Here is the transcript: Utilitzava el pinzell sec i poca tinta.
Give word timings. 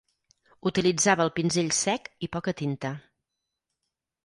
Utilitzava 0.69 1.25
el 1.27 1.31
pinzell 1.35 1.69
sec 1.81 2.09
i 2.27 2.31
poca 2.39 2.57
tinta. 2.65 2.95